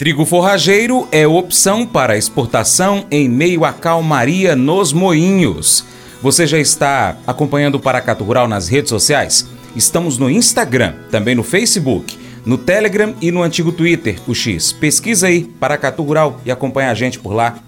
[0.00, 5.84] Trigo forrageiro é opção para exportação em meio à calmaria nos moinhos.
[6.22, 9.46] Você já está acompanhando o Paracatu Rural nas redes sociais?
[9.76, 14.72] Estamos no Instagram, também no Facebook, no Telegram e no antigo Twitter, o X.
[14.72, 17.58] Pesquisa aí Paracatu Rural e acompanha a gente por lá.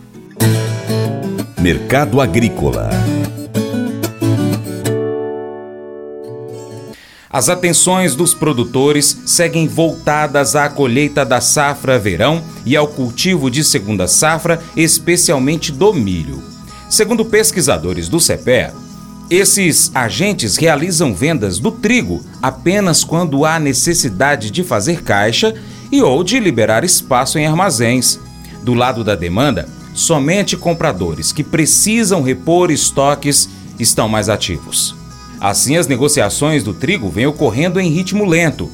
[1.61, 3.12] Mercado Agrícola
[7.33, 13.65] As atenções dos produtores seguem voltadas à colheita da safra verão e ao cultivo de
[13.65, 16.43] segunda safra, especialmente do milho.
[16.91, 18.75] Segundo pesquisadores do CEPEA,
[19.31, 25.55] esses agentes realizam vendas do trigo apenas quando há necessidade de fazer caixa
[25.91, 28.21] e ou de liberar espaço em armazéns.
[28.63, 35.02] Do lado da demanda, somente compradores que precisam repor estoques estão mais ativos.
[35.43, 38.71] Assim, as negociações do trigo vêm ocorrendo em ritmo lento.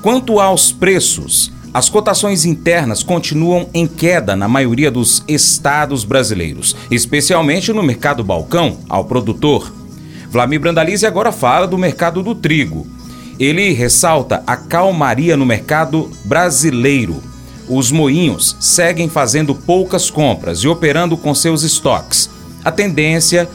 [0.00, 7.70] Quanto aos preços, as cotações internas continuam em queda na maioria dos estados brasileiros, especialmente
[7.70, 9.70] no mercado balcão ao produtor.
[10.30, 12.86] Vlamir Brandalize agora fala do mercado do trigo.
[13.38, 17.22] Ele ressalta a calmaria no mercado brasileiro.
[17.68, 22.30] Os moinhos seguem fazendo poucas compras e operando com seus estoques.
[22.64, 23.48] A tendência é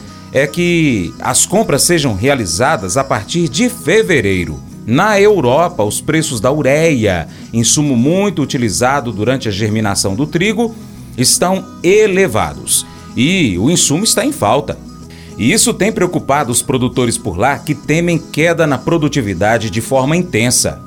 [0.47, 4.59] que as compras sejam realizadas a partir de fevereiro.
[4.85, 10.75] Na Europa, os preços da ureia, insumo muito utilizado durante a germinação do trigo,
[11.17, 14.77] estão elevados e o insumo está em falta.
[15.37, 20.15] E isso tem preocupado os produtores por lá que temem queda na produtividade de forma
[20.15, 20.81] intensa.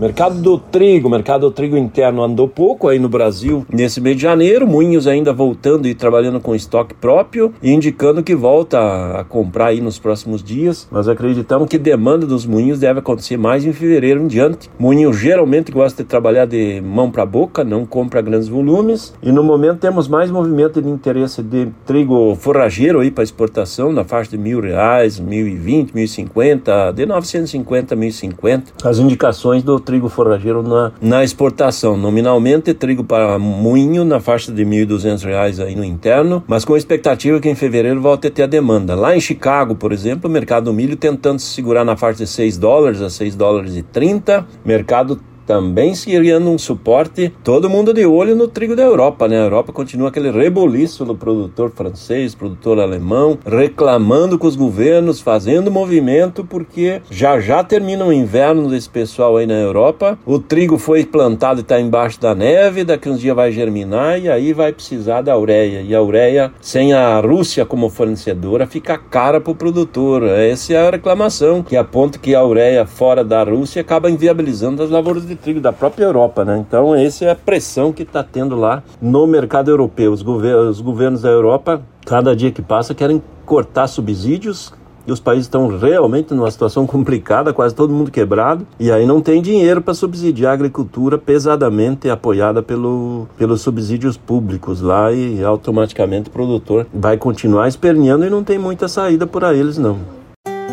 [0.00, 4.22] Mercado do trigo, mercado do trigo interno andou pouco aí no Brasil nesse mês de
[4.22, 8.78] janeiro, Moinhos ainda voltando e trabalhando com estoque próprio e indicando que volta
[9.20, 10.88] a comprar aí nos próximos dias.
[10.90, 14.70] Nós acreditamos que demanda dos moinhos deve acontecer mais em fevereiro em diante.
[14.78, 19.44] Moinho geralmente gosta de trabalhar de mão para boca, não compra grandes volumes e no
[19.44, 24.38] momento temos mais movimento de interesse de trigo forrageiro aí para exportação na faixa de
[24.38, 28.72] mil reais, mil e vinte, mil e cinquenta, de 950 mil e cinquenta.
[28.82, 31.96] As indicações do trigo forrageiro na, na exportação.
[31.96, 37.40] Nominalmente, trigo para moinho na faixa de R$ 1.200 aí no interno, mas com expectativa
[37.40, 38.94] que em fevereiro volte a ter a demanda.
[38.94, 42.30] Lá em Chicago, por exemplo, o mercado do milho tentando se segurar na faixa de
[42.30, 45.20] 6 dólares a 6 dólares e 30, mercado
[45.50, 49.36] também criando um suporte, todo mundo de olho no trigo da Europa, né?
[49.36, 55.68] A Europa continua aquele reboliço no produtor francês, produtor alemão, reclamando com os governos, fazendo
[55.68, 60.16] movimento, porque já já termina o inverno desse pessoal aí na Europa.
[60.24, 64.28] O trigo foi plantado e está embaixo da neve, daqui uns dias vai germinar e
[64.28, 65.82] aí vai precisar da ureia.
[65.82, 70.22] E a ureia, sem a Rússia como fornecedora, fica cara para o produtor.
[70.22, 74.90] Essa é a reclamação, que aponta que a ureia fora da Rússia acaba inviabilizando as
[74.90, 76.58] lavouras de trigo da própria Europa, né?
[76.58, 80.12] Então, essa é a pressão que está tendo lá no mercado europeu.
[80.12, 84.72] Os, gover os governos da Europa, cada dia que passa, querem cortar subsídios
[85.06, 89.20] e os países estão realmente numa situação complicada, quase todo mundo quebrado, e aí não
[89.20, 96.28] tem dinheiro para subsidiar a agricultura pesadamente apoiada pelo, pelos subsídios públicos lá e automaticamente
[96.28, 99.98] o produtor vai continuar esperneando e não tem muita saída por eles não.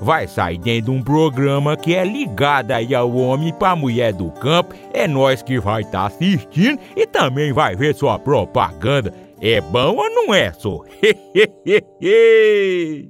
[0.01, 4.31] vai sair dentro de um programa que é ligado aí ao homem para mulher do
[4.31, 4.73] campo.
[4.91, 9.13] É nós que vai estar tá assistindo e também vai ver sua propaganda.
[9.39, 10.81] É bom ou não é, só?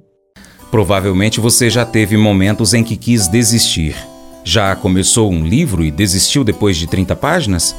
[0.70, 3.96] Provavelmente você já teve momentos em que quis desistir.
[4.44, 7.74] Já começou um livro e desistiu depois de 30 páginas?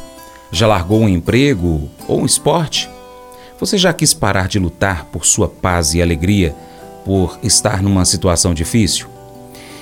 [0.51, 2.89] Já largou um emprego ou um esporte?
[3.59, 6.55] Você já quis parar de lutar por sua paz e alegria
[7.05, 9.07] por estar numa situação difícil?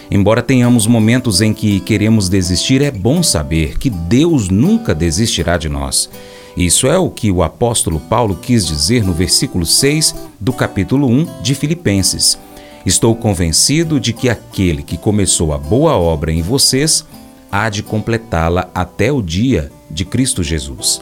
[0.09, 5.69] Embora tenhamos momentos em que queremos desistir, é bom saber que Deus nunca desistirá de
[5.69, 6.09] nós.
[6.57, 11.41] Isso é o que o apóstolo Paulo quis dizer no versículo 6 do capítulo 1
[11.41, 12.37] de Filipenses.
[12.85, 17.05] Estou convencido de que aquele que começou a boa obra em vocês
[17.49, 21.01] há de completá-la até o dia de Cristo Jesus.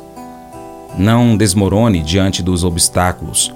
[0.97, 3.51] Não desmorone diante dos obstáculos.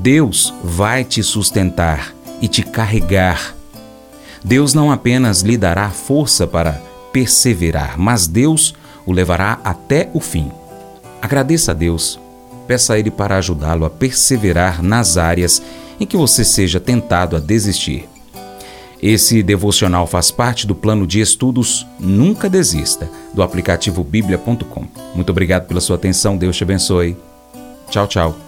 [0.00, 3.54] Deus vai te sustentar e te carregar.
[4.44, 6.80] Deus não apenas lhe dará força para
[7.12, 8.74] perseverar, mas Deus
[9.04, 10.50] o levará até o fim.
[11.20, 12.18] Agradeça a Deus,
[12.66, 15.60] peça a Ele para ajudá-lo a perseverar nas áreas
[15.98, 18.08] em que você seja tentado a desistir.
[19.02, 24.86] Esse devocional faz parte do plano de estudos Nunca Desista, do aplicativo bíblia.com.
[25.14, 27.16] Muito obrigado pela sua atenção, Deus te abençoe.
[27.90, 28.47] Tchau, tchau.